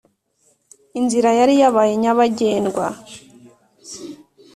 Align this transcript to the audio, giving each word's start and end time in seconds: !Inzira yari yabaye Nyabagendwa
!Inzira 0.99 1.29
yari 1.39 1.53
yabaye 1.61 1.93
Nyabagendwa 2.01 2.85